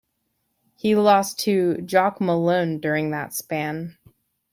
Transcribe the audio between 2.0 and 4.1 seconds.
Malone during that span.